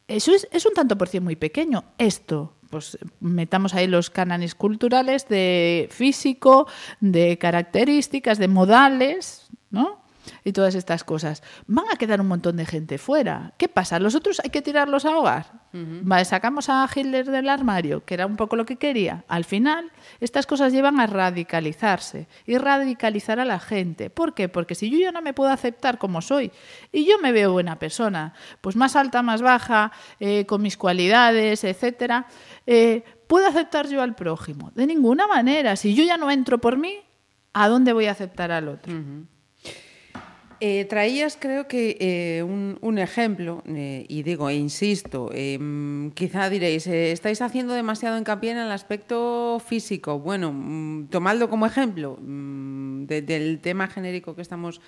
eso 0.06 0.32
es, 0.32 0.66
un 0.66 0.74
tanto 0.74 0.96
por 0.96 1.08
cien 1.08 1.24
muy 1.24 1.36
pequeño. 1.36 1.84
Esto, 1.98 2.54
pues 2.68 2.98
metamos 3.20 3.74
ahí 3.74 3.86
los 3.86 4.10
cánones 4.10 4.54
culturales 4.54 5.28
de 5.28 5.88
físico, 5.90 6.66
de 7.00 7.38
características, 7.38 8.38
de 8.38 8.48
modales, 8.48 9.48
¿no? 9.70 9.99
Y 10.44 10.52
todas 10.52 10.74
estas 10.74 11.04
cosas. 11.04 11.42
Van 11.66 11.86
a 11.92 11.96
quedar 11.96 12.20
un 12.20 12.28
montón 12.28 12.56
de 12.56 12.66
gente 12.66 12.98
fuera. 12.98 13.52
¿Qué 13.58 13.68
pasa? 13.68 13.98
¿Los 13.98 14.14
otros 14.14 14.40
hay 14.42 14.50
que 14.50 14.62
tirarlos 14.62 15.04
a 15.04 15.16
hogar? 15.16 15.60
vale, 15.72 16.24
sacamos 16.24 16.68
a 16.68 16.88
Hitler 16.92 17.26
del 17.30 17.48
armario, 17.48 18.04
que 18.04 18.14
era 18.14 18.26
un 18.26 18.36
poco 18.36 18.56
lo 18.56 18.66
que 18.66 18.76
quería. 18.76 19.24
Al 19.28 19.44
final, 19.44 19.92
estas 20.18 20.46
cosas 20.46 20.72
llevan 20.72 20.98
a 20.98 21.06
radicalizarse 21.06 22.26
y 22.44 22.58
radicalizar 22.58 23.38
a 23.38 23.44
la 23.44 23.60
gente. 23.60 24.10
¿Por 24.10 24.34
qué? 24.34 24.48
Porque 24.48 24.74
si 24.74 24.90
yo 24.90 24.98
ya 24.98 25.12
no 25.12 25.22
me 25.22 25.32
puedo 25.32 25.50
aceptar 25.50 25.98
como 25.98 26.22
soy 26.22 26.50
y 26.90 27.04
yo 27.04 27.18
me 27.20 27.30
veo 27.30 27.52
buena 27.52 27.78
persona, 27.78 28.34
pues 28.60 28.74
más 28.74 28.96
alta, 28.96 29.22
más 29.22 29.42
baja, 29.42 29.92
eh, 30.18 30.44
con 30.46 30.62
mis 30.62 30.76
cualidades, 30.76 31.62
etcétera, 31.62 32.26
eh, 32.66 33.04
¿puedo 33.26 33.46
aceptar 33.46 33.88
yo 33.88 34.02
al 34.02 34.14
prójimo? 34.14 34.72
De 34.74 34.86
ninguna 34.86 35.26
manera. 35.26 35.76
Si 35.76 35.94
yo 35.94 36.04
ya 36.04 36.16
no 36.16 36.30
entro 36.30 36.58
por 36.58 36.78
mí, 36.78 36.98
¿a 37.52 37.68
dónde 37.68 37.92
voy 37.92 38.06
a 38.06 38.12
aceptar 38.12 38.50
al 38.50 38.68
otro? 38.68 38.92
Eh, 40.62 40.84
traías, 40.84 41.38
creo 41.40 41.66
que, 41.66 41.96
eh, 42.00 42.42
un, 42.42 42.98
ejemplo, 42.98 43.62
eh, 43.66 44.04
y 44.08 44.22
digo, 44.22 44.50
e 44.50 44.56
insisto, 44.56 45.30
mm, 45.32 46.10
quizá 46.10 46.50
diréis, 46.50 46.86
estáis 46.86 47.40
haciendo 47.40 47.72
demasiado 47.72 48.18
hincapié 48.18 48.50
en 48.50 48.58
el 48.58 48.70
aspecto 48.70 49.58
físico. 49.66 50.18
Bueno, 50.18 50.52
mm, 50.52 51.08
tomadlo 51.08 51.48
como 51.48 51.64
ejemplo 51.64 52.18
mm, 52.20 53.06
del 53.06 53.60
tema 53.60 53.88
genérico 53.88 54.36
que 54.36 54.42
estamos 54.42 54.82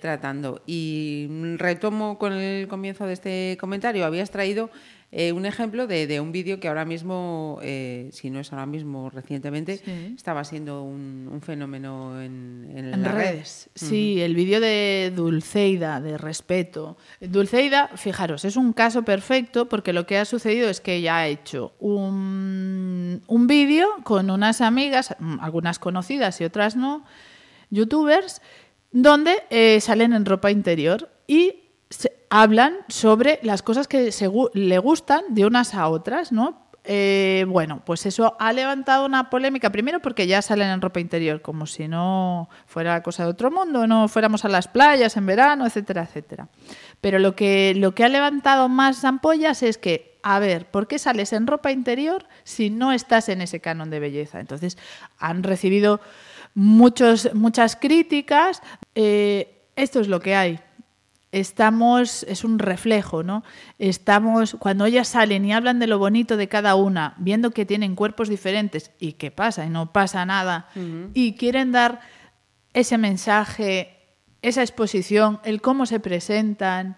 tratando. 0.00 0.62
Y 0.66 1.28
retomo 1.58 2.16
con 2.18 2.32
el 2.32 2.66
comienzo 2.68 3.06
de 3.06 3.12
este 3.12 3.58
comentario. 3.60 4.06
Habías 4.06 4.30
traído 4.30 4.70
eh, 5.14 5.32
un 5.32 5.44
ejemplo 5.44 5.86
de, 5.86 6.20
un 6.20 6.32
vídeo 6.32 6.58
que 6.58 6.68
ahora 6.68 6.86
mismo, 6.86 7.58
eh, 7.60 8.08
si 8.12 8.30
no 8.30 8.40
es 8.40 8.50
ahora 8.50 8.64
mismo, 8.64 9.10
recientemente, 9.10 9.78
estaba 10.16 10.42
siendo 10.42 10.82
un, 10.84 11.38
fenómeno 11.42 12.22
en, 12.22 12.90
las 12.90 13.12
redes. 13.12 13.70
Sí, 13.74 14.22
el 14.22 14.34
vídeo 14.34 14.58
de 14.58 15.12
Dulceida, 15.14 16.00
de 16.00 16.16
respeto. 16.16 16.96
Dulceida, 17.20 17.90
fijaros, 17.94 18.46
es 18.46 18.56
un 18.56 18.72
caso 18.72 19.02
perfecto 19.02 19.68
porque 19.68 19.92
lo 19.92 20.06
que 20.06 20.16
ha 20.16 20.24
sucedido 20.24 20.70
es 20.70 20.80
que 20.80 20.94
ella 20.94 21.18
ha 21.18 21.26
hecho 21.26 21.74
un, 21.78 23.20
un 23.26 23.46
vídeo 23.46 23.88
con 24.04 24.30
unas 24.30 24.62
amigas, 24.62 25.14
algunas 25.40 25.78
conocidas 25.78 26.40
y 26.40 26.44
otras 26.44 26.74
no, 26.74 27.04
youtubers, 27.68 28.40
donde 28.92 29.34
eh, 29.50 29.78
salen 29.82 30.14
en 30.14 30.24
ropa 30.24 30.50
interior 30.50 31.10
y 31.26 31.56
hablan 32.32 32.78
sobre 32.88 33.38
las 33.42 33.60
cosas 33.60 33.86
que 33.86 34.10
le 34.54 34.78
gustan 34.78 35.22
de 35.28 35.44
unas 35.44 35.74
a 35.74 35.88
otras, 35.88 36.32
¿no? 36.32 36.62
Eh, 36.82 37.44
bueno, 37.46 37.82
pues 37.84 38.06
eso 38.06 38.36
ha 38.40 38.54
levantado 38.54 39.04
una 39.04 39.28
polémica, 39.28 39.70
primero 39.70 40.00
porque 40.00 40.26
ya 40.26 40.40
salen 40.40 40.70
en 40.70 40.80
ropa 40.80 40.98
interior, 40.98 41.42
como 41.42 41.66
si 41.66 41.88
no 41.88 42.48
fuera 42.64 43.02
cosa 43.02 43.24
de 43.24 43.28
otro 43.28 43.50
mundo, 43.50 43.86
no 43.86 44.08
fuéramos 44.08 44.46
a 44.46 44.48
las 44.48 44.66
playas 44.66 45.14
en 45.18 45.26
verano, 45.26 45.66
etcétera, 45.66 46.04
etcétera. 46.04 46.48
Pero 47.02 47.18
lo 47.18 47.36
que, 47.36 47.74
lo 47.76 47.94
que 47.94 48.02
ha 48.02 48.08
levantado 48.08 48.70
más 48.70 49.04
ampollas 49.04 49.62
es 49.62 49.76
que, 49.76 50.18
a 50.22 50.38
ver, 50.38 50.64
¿por 50.70 50.88
qué 50.88 50.98
sales 50.98 51.34
en 51.34 51.46
ropa 51.46 51.70
interior 51.70 52.24
si 52.44 52.70
no 52.70 52.92
estás 52.92 53.28
en 53.28 53.42
ese 53.42 53.60
canon 53.60 53.90
de 53.90 54.00
belleza? 54.00 54.40
Entonces, 54.40 54.78
han 55.18 55.42
recibido 55.42 56.00
muchos, 56.54 57.34
muchas 57.34 57.76
críticas. 57.76 58.62
Eh, 58.94 59.68
esto 59.76 60.00
es 60.00 60.08
lo 60.08 60.20
que 60.20 60.34
hay 60.34 60.60
estamos, 61.32 62.24
es 62.24 62.44
un 62.44 62.58
reflejo, 62.58 63.22
¿no? 63.22 63.42
Estamos, 63.78 64.56
cuando 64.58 64.84
ellas 64.84 65.08
salen 65.08 65.44
y 65.46 65.52
hablan 65.52 65.78
de 65.78 65.86
lo 65.86 65.98
bonito 65.98 66.36
de 66.36 66.46
cada 66.46 66.74
una, 66.74 67.14
viendo 67.16 67.50
que 67.50 67.64
tienen 67.64 67.96
cuerpos 67.96 68.28
diferentes 68.28 68.92
y 69.00 69.14
que 69.14 69.30
pasa 69.30 69.64
y 69.64 69.70
no 69.70 69.92
pasa 69.92 70.24
nada, 70.26 70.68
y 71.14 71.32
quieren 71.34 71.72
dar 71.72 72.00
ese 72.74 72.98
mensaje, 72.98 73.96
esa 74.42 74.60
exposición, 74.60 75.40
el 75.44 75.62
cómo 75.62 75.86
se 75.86 76.00
presentan, 76.00 76.96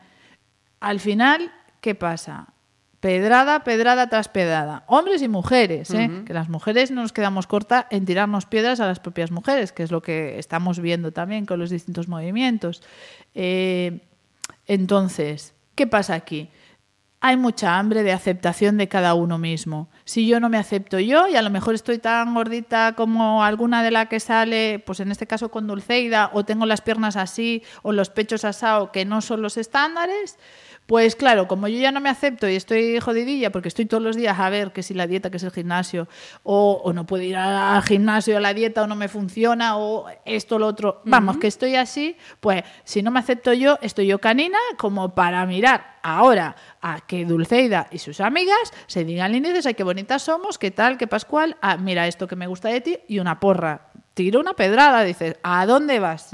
al 0.80 0.98
final, 0.98 1.52
¿qué 1.80 1.94
pasa? 1.94 2.48
Pedrada, 2.98 3.64
pedrada 3.64 4.08
tras 4.08 4.28
pedrada. 4.28 4.82
Hombres 4.86 5.22
y 5.22 5.28
mujeres, 5.28 5.90
¿eh? 5.90 6.22
que 6.24 6.32
las 6.32 6.48
mujeres 6.48 6.90
no 6.90 7.02
nos 7.02 7.12
quedamos 7.12 7.46
cortas 7.46 7.84
en 7.90 8.06
tirarnos 8.06 8.46
piedras 8.46 8.80
a 8.80 8.86
las 8.86 8.98
propias 8.98 9.30
mujeres, 9.30 9.72
que 9.72 9.82
es 9.82 9.92
lo 9.92 10.00
que 10.00 10.38
estamos 10.38 10.80
viendo 10.80 11.12
también 11.12 11.44
con 11.44 11.58
los 11.58 11.70
distintos 11.70 12.08
movimientos. 12.08 12.82
Eh, 13.34 14.00
entonces, 14.66 15.54
¿qué 15.74 15.86
pasa 15.86 16.14
aquí? 16.14 16.50
hay 17.26 17.38
mucha 17.38 17.78
hambre 17.78 18.02
de 18.02 18.12
aceptación 18.12 18.76
de 18.76 18.86
cada 18.86 19.14
uno 19.14 19.38
mismo. 19.38 19.88
Si 20.04 20.26
yo 20.26 20.40
no 20.40 20.50
me 20.50 20.58
acepto 20.58 20.98
yo, 20.98 21.26
y 21.26 21.36
a 21.36 21.40
lo 21.40 21.48
mejor 21.48 21.74
estoy 21.74 21.96
tan 21.96 22.34
gordita 22.34 22.92
como 22.94 23.42
alguna 23.42 23.82
de 23.82 23.90
la 23.90 24.10
que 24.10 24.20
sale, 24.20 24.82
pues 24.84 25.00
en 25.00 25.10
este 25.10 25.26
caso 25.26 25.50
con 25.50 25.66
Dulceida, 25.66 26.28
o 26.34 26.44
tengo 26.44 26.66
las 26.66 26.82
piernas 26.82 27.16
así, 27.16 27.62
o 27.80 27.92
los 27.92 28.10
pechos 28.10 28.44
asados, 28.44 28.90
que 28.90 29.06
no 29.06 29.22
son 29.22 29.40
los 29.40 29.56
estándares, 29.56 30.38
pues 30.86 31.16
claro, 31.16 31.48
como 31.48 31.66
yo 31.68 31.78
ya 31.78 31.92
no 31.92 32.00
me 32.00 32.10
acepto 32.10 32.48
y 32.48 32.56
estoy 32.56 33.00
jodidilla 33.00 33.50
porque 33.50 33.68
estoy 33.68 33.86
todos 33.86 34.02
los 34.02 34.16
días 34.16 34.38
a 34.38 34.50
ver 34.50 34.72
que 34.72 34.82
si 34.82 34.92
la 34.92 35.06
dieta, 35.06 35.30
que 35.30 35.38
es 35.38 35.42
el 35.42 35.50
gimnasio, 35.50 36.08
o, 36.42 36.92
no 36.92 37.06
puedo 37.06 37.22
ir 37.22 37.36
al 37.36 37.82
gimnasio 37.82 38.36
a 38.36 38.40
la 38.40 38.52
dieta 38.52 38.82
o 38.82 38.86
no 38.86 38.94
me 38.94 39.08
funciona, 39.08 39.78
o 39.78 40.06
esto, 40.24 40.58
lo 40.58 40.66
otro, 40.66 41.00
vamos, 41.04 41.38
que 41.38 41.46
estoy 41.46 41.76
así, 41.76 42.16
pues 42.40 42.64
si 42.84 43.02
no 43.02 43.10
me 43.10 43.20
acepto 43.20 43.52
yo, 43.54 43.78
estoy 43.80 44.06
yo 44.06 44.18
canina 44.20 44.58
como 44.76 45.14
para 45.14 45.46
mirar 45.46 45.98
ahora 46.02 46.54
a 46.82 47.00
que 47.00 47.24
Dulceida 47.24 47.88
y 47.90 47.98
sus 47.98 48.20
amigas 48.20 48.72
se 48.86 49.04
digan 49.04 49.34
índices, 49.34 49.66
ay, 49.66 49.74
qué 49.74 49.84
bonitas 49.84 50.22
somos, 50.22 50.58
qué 50.58 50.70
tal, 50.70 50.98
qué 50.98 51.06
Pascual, 51.06 51.56
ah, 51.62 51.76
mira 51.76 52.06
esto 52.06 52.26
que 52.28 52.36
me 52.36 52.46
gusta 52.46 52.68
de 52.68 52.80
ti, 52.80 52.98
y 53.08 53.20
una 53.20 53.40
porra. 53.40 53.92
Tiro 54.14 54.40
una 54.40 54.54
pedrada, 54.54 55.02
dices, 55.02 55.36
¿a 55.42 55.64
dónde 55.64 55.98
vas? 55.98 56.32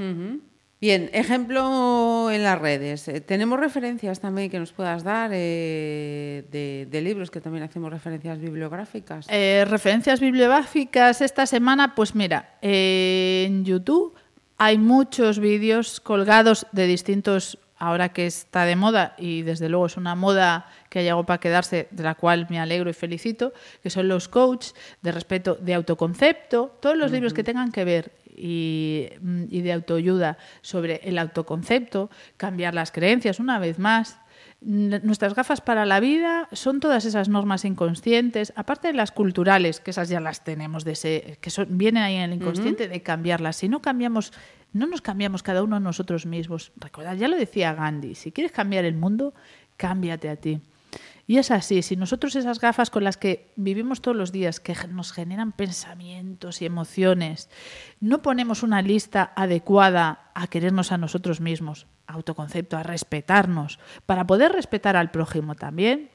Bien, 0.81 1.11
ejemplo 1.13 2.31
en 2.31 2.41
las 2.41 2.57
redes. 2.59 3.07
Eh, 3.07 3.21
¿Tenemos 3.21 3.59
referencias 3.59 4.19
también 4.19 4.49
que 4.49 4.57
nos 4.57 4.71
puedas 4.71 5.03
dar 5.03 5.29
eh, 5.31 6.43
de, 6.89 7.01
libros 7.01 7.29
que 7.29 7.39
también 7.39 7.63
hacemos 7.63 7.91
referencias 7.91 8.39
bibliográficas? 8.39 9.27
Eh, 9.29 9.63
referencias 9.69 10.19
bibliográficas 10.19 11.21
esta 11.21 11.45
semana, 11.45 11.93
pues 11.93 12.15
mira, 12.15 12.57
en 12.63 13.63
YouTube 13.63 14.15
hay 14.57 14.79
muchos 14.79 15.37
vídeos 15.37 15.99
colgados 15.99 16.65
de 16.71 16.87
distintos, 16.87 17.59
ahora 17.77 18.09
que 18.09 18.25
está 18.25 18.65
de 18.65 18.75
moda 18.75 19.13
y 19.19 19.43
desde 19.43 19.69
luego 19.69 19.85
es 19.85 19.97
una 19.97 20.15
moda 20.15 20.65
que 20.89 20.97
ha 20.97 21.01
llegado 21.03 21.27
para 21.27 21.39
quedarse, 21.39 21.89
de 21.91 22.01
la 22.03 22.15
cual 22.15 22.47
me 22.49 22.59
alegro 22.59 22.89
y 22.89 22.93
felicito, 22.93 23.53
que 23.83 23.91
son 23.91 24.07
los 24.07 24.27
coaches 24.27 24.73
de 25.03 25.11
respeto, 25.11 25.59
de 25.61 25.75
autoconcepto, 25.75 26.75
todos 26.79 26.97
los 26.97 27.11
libros 27.11 27.35
que 27.35 27.43
tengan 27.43 27.71
que 27.71 27.85
ver 27.85 28.20
Mm, 28.41 29.43
y, 29.49 29.61
de 29.61 29.71
autoayuda 29.71 30.37
sobre 30.61 31.01
el 31.03 31.19
autoconcepto, 31.19 32.09
cambiar 32.37 32.73
las 32.73 32.91
creencias 32.91 33.39
una 33.39 33.59
vez 33.59 33.77
más. 33.77 34.17
Nuestras 34.61 35.35
gafas 35.35 35.61
para 35.61 35.85
la 35.85 35.99
vida 35.99 36.47
son 36.51 36.79
todas 36.79 37.05
esas 37.05 37.29
normas 37.29 37.65
inconscientes, 37.65 38.53
aparte 38.55 38.87
de 38.87 38.93
las 38.93 39.11
culturales, 39.11 39.79
que 39.79 39.91
esas 39.91 40.09
ya 40.09 40.19
las 40.19 40.43
tenemos, 40.43 40.83
de 40.85 40.91
ese, 40.93 41.37
que 41.41 41.49
son, 41.49 41.77
vienen 41.77 42.03
ahí 42.03 42.15
en 42.15 42.31
el 42.31 42.33
inconsciente, 42.33 42.87
de 42.87 43.01
cambiarlas. 43.01 43.57
Si 43.57 43.69
no 43.69 43.81
cambiamos, 43.81 44.33
no 44.73 44.87
nos 44.87 45.01
cambiamos 45.01 45.43
cada 45.43 45.63
uno 45.63 45.79
nosotros 45.79 46.25
mismos. 46.25 46.71
Recordad, 46.77 47.15
ya 47.15 47.27
lo 47.27 47.37
decía 47.37 47.73
Gandhi, 47.73 48.15
si 48.15 48.31
quieres 48.31 48.51
cambiar 48.51 48.85
el 48.85 48.95
mundo, 48.95 49.33
cámbiate 49.77 50.29
a 50.29 50.35
ti. 50.35 50.61
Y 51.27 51.37
es 51.37 51.51
así, 51.51 51.81
si 51.81 51.95
nosotros 51.95 52.35
esas 52.35 52.59
gafas 52.59 52.89
con 52.89 53.03
las 53.03 53.17
que 53.17 53.51
vivimos 53.55 54.01
todos 54.01 54.17
los 54.17 54.31
días, 54.31 54.59
que 54.59 54.75
nos 54.89 55.11
generan 55.11 55.51
pensamientos 55.51 56.61
y 56.61 56.65
emociones, 56.65 57.49
no 57.99 58.21
ponemos 58.21 58.63
una 58.63 58.81
lista 58.81 59.31
adecuada 59.35 60.31
a 60.33 60.47
querernos 60.47 60.91
a 60.91 60.97
nosotros 60.97 61.41
mismos, 61.41 61.87
autoconcepto, 62.07 62.77
a 62.77 62.83
respetarnos, 62.83 63.79
para 64.05 64.27
poder 64.27 64.51
respetar 64.51 64.95
al 64.95 65.11
prójimo 65.11 65.55
también, 65.55 66.09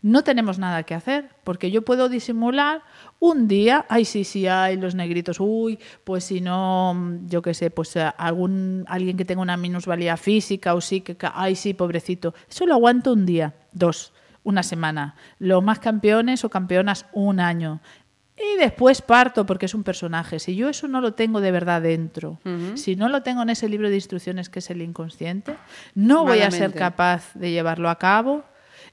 no 0.00 0.22
tenemos 0.22 0.58
nada 0.60 0.84
que 0.84 0.94
hacer, 0.94 1.30
porque 1.42 1.72
yo 1.72 1.82
puedo 1.82 2.08
disimular 2.08 2.82
un 3.18 3.48
día, 3.48 3.84
ay, 3.88 4.04
sí, 4.04 4.22
sí, 4.22 4.46
hay 4.46 4.76
los 4.76 4.94
negritos, 4.94 5.38
uy, 5.40 5.78
pues 6.04 6.24
si 6.24 6.40
no, 6.40 7.18
yo 7.26 7.42
qué 7.42 7.52
sé, 7.52 7.70
pues 7.70 7.96
eh, 7.96 8.08
algún, 8.16 8.84
alguien 8.86 9.16
que 9.16 9.24
tenga 9.24 9.42
una 9.42 9.56
minusvalía 9.56 10.16
física 10.16 10.74
o 10.74 10.80
sí, 10.80 11.00
que, 11.00 11.16
ay, 11.34 11.56
sí, 11.56 11.74
pobrecito, 11.74 12.32
eso 12.48 12.64
lo 12.64 12.74
aguanto 12.74 13.12
un 13.12 13.26
día, 13.26 13.54
dos 13.72 14.12
una 14.48 14.62
semana. 14.62 15.14
Los 15.38 15.62
más 15.62 15.78
campeones 15.78 16.42
o 16.44 16.50
campeonas 16.50 17.06
un 17.12 17.38
año. 17.38 17.80
Y 18.36 18.58
después 18.58 19.02
parto 19.02 19.44
porque 19.44 19.66
es 19.66 19.74
un 19.74 19.82
personaje. 19.82 20.38
Si 20.38 20.56
yo 20.56 20.68
eso 20.68 20.88
no 20.88 21.00
lo 21.00 21.12
tengo 21.12 21.40
de 21.40 21.50
verdad 21.50 21.82
dentro, 21.82 22.38
si 22.74 22.96
no 22.96 23.08
lo 23.08 23.22
tengo 23.22 23.42
en 23.42 23.50
ese 23.50 23.68
libro 23.68 23.90
de 23.90 23.96
instrucciones 23.96 24.48
que 24.48 24.60
es 24.60 24.70
el 24.70 24.80
inconsciente, 24.80 25.56
no 25.94 26.24
voy 26.24 26.40
a 26.40 26.50
ser 26.50 26.72
capaz 26.72 27.34
de 27.34 27.50
llevarlo 27.50 27.90
a 27.90 27.98
cabo 27.98 28.44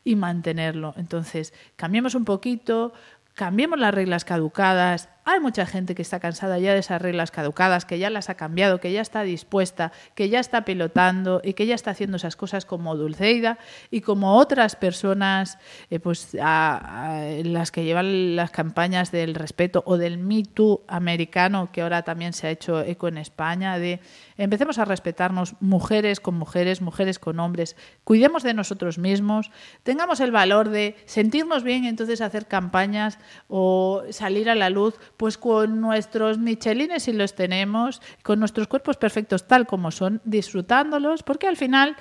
y 0.04 0.16
mantenerlo. 0.16 0.94
Entonces, 0.98 1.54
cambiemos 1.76 2.16
un 2.16 2.26
poquito, 2.26 2.92
cambiemos 3.36 3.80
las 3.80 3.94
reglas 3.94 4.26
caducadas, 4.26 5.10
hay 5.28 5.40
mucha 5.40 5.66
gente 5.66 5.96
que 5.96 6.04
está 6.04 6.20
cansada 6.20 6.60
ya 6.60 6.74
de 6.74 6.80
esas 6.80 7.02
reglas 7.02 7.32
caducadas, 7.32 7.84
que 7.84 7.98
ya 7.98 8.12
las 8.12 8.30
ha 8.30 8.36
cambiado, 8.36 8.80
que 8.80 8.92
ya 8.92 9.02
está 9.02 9.24
dispuesta, 9.24 9.92
que 10.14 10.30
ya 10.30 10.40
está 10.40 10.66
pilotando 10.66 11.42
y 11.44 11.54
que 11.54 11.66
ya 11.66 11.74
está 11.74 11.92
haciendo 11.92 12.18
esas 12.18 12.36
cosas 12.36 12.64
como 12.66 12.96
Dulceida 12.96 13.58
y 13.90 14.02
como 14.02 14.38
otras 14.38 14.76
personas, 14.76 15.58
eh, 15.90 16.00
pues 16.00 16.36
las 16.36 17.72
que 17.72 17.84
llevan 17.84 18.36
las 18.36 18.52
campañas 18.52 19.12
del 19.12 19.34
respeto 19.34 19.82
o 19.88 19.98
del 19.98 20.20
Me 20.20 20.44
Too 20.44 20.84
americano, 20.88 21.70
que 21.72 21.82
ahora 21.82 22.04
también 22.04 22.34
se 22.34 22.46
ha 22.46 22.52
hecho 22.52 22.82
eco 22.82 23.08
en 23.08 23.18
España, 23.18 23.80
de 23.80 24.00
empecemos 24.38 24.78
a 24.78 24.86
respetarnos 24.86 25.56
mujeres 25.60 26.20
con 26.20 26.36
mujeres, 26.36 26.82
mujeres 26.82 27.18
con 27.18 27.40
hombres, 27.40 27.76
cuidemos 28.04 28.44
de 28.44 28.54
nosotros 28.54 29.00
mismos, 29.00 29.50
tengamos 29.82 30.20
el 30.20 30.32
valor 30.32 30.70
de 30.70 30.96
sentirnos 31.06 31.64
bien 31.64 31.84
y 31.84 31.88
entonces 31.88 32.22
hacer 32.22 32.46
campañas 32.46 33.18
o 33.48 34.04
salir 34.12 34.52
a 34.52 34.56
la 34.56 34.70
luz 34.70 35.00
pues 35.18 35.38
con 35.38 35.82
nuestros 35.82 36.38
michelines 36.38 37.04
si 37.04 37.14
los 37.14 37.36
tenemos, 37.36 38.02
con 38.24 38.40
nuestros 38.40 38.68
cuerpos 38.68 38.98
perfectos 38.98 39.48
tal 39.48 39.66
como 39.66 39.92
son, 39.92 40.22
disfrutándolos, 40.26 41.24
porque 41.24 41.48
al 41.48 41.58
final 41.58 41.96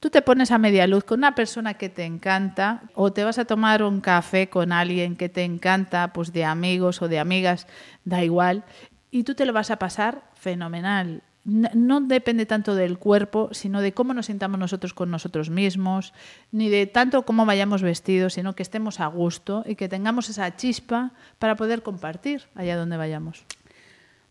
tú 0.00 0.10
te 0.10 0.22
pones 0.22 0.50
a 0.50 0.58
media 0.58 0.86
luz 0.86 1.04
con 1.04 1.20
una 1.20 1.34
persona 1.34 1.74
que 1.74 1.88
te 1.88 2.04
encanta 2.04 2.82
o 2.94 3.12
te 3.12 3.24
vas 3.24 3.38
a 3.38 3.44
tomar 3.44 3.82
un 3.82 4.00
café 4.00 4.48
con 4.48 4.72
alguien 4.72 5.16
que 5.16 5.28
te 5.28 5.44
encanta, 5.44 6.12
pues 6.12 6.32
de 6.32 6.44
amigos 6.44 7.02
o 7.02 7.08
de 7.08 7.18
amigas, 7.18 7.66
da 8.04 8.22
igual, 8.22 8.64
y 9.10 9.22
tú 9.24 9.34
te 9.34 9.46
lo 9.46 9.52
vas 9.52 9.70
a 9.70 9.78
pasar 9.78 10.22
fenomenal 10.34 11.22
no 11.44 12.00
depende 12.00 12.46
tanto 12.46 12.74
del 12.74 12.98
cuerpo, 12.98 13.50
sino 13.52 13.80
de 13.82 13.92
cómo 13.92 14.14
nos 14.14 14.26
sintamos 14.26 14.58
nosotros 14.58 14.94
con 14.94 15.10
nosotros 15.10 15.50
mismos, 15.50 16.14
ni 16.52 16.70
de 16.70 16.86
tanto 16.86 17.24
cómo 17.24 17.44
vayamos 17.44 17.82
vestidos, 17.82 18.34
sino 18.34 18.54
que 18.54 18.62
estemos 18.62 19.00
a 19.00 19.06
gusto 19.06 19.64
y 19.66 19.74
que 19.74 19.88
tengamos 19.88 20.30
esa 20.30 20.56
chispa 20.56 21.12
para 21.38 21.56
poder 21.56 21.82
compartir 21.82 22.44
allá 22.54 22.76
donde 22.76 22.96
vayamos. 22.96 23.44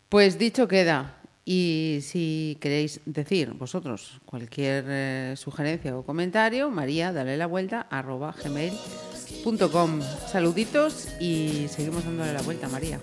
Pues 0.08 0.38
dicho 0.38 0.68
queda. 0.68 1.16
Y 1.46 1.98
si 2.00 2.56
queréis 2.58 3.00
decir 3.04 3.52
vosotros 3.52 4.20
cualquier 4.24 4.84
eh, 4.88 5.34
sugerencia 5.36 5.96
o 5.96 6.02
comentario, 6.02 6.70
María, 6.70 7.12
dale 7.12 7.36
la 7.36 7.46
vuelta 7.46 7.86
arroba 7.90 8.34
gmail.com. 8.42 10.00
Saluditos 10.26 11.08
y 11.20 11.66
seguimos 11.68 12.04
dándole 12.04 12.32
la 12.32 12.40
vuelta, 12.40 12.68
María. 12.68 12.98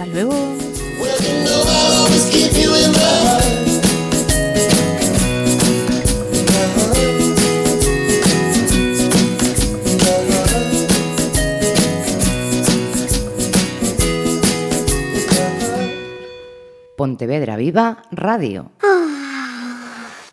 Hasta 0.00 0.14
luego. 0.14 0.32
Pontevedra 16.96 17.56
Viva 17.56 18.02
Radio. 18.10 18.72
Ah. 18.82 19.19